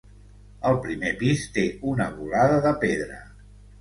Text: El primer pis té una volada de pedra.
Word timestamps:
El 0.69 0.77
primer 0.85 1.11
pis 1.21 1.43
té 1.57 1.65
una 1.93 2.09
volada 2.17 2.59
de 2.65 2.73
pedra. 2.85 3.21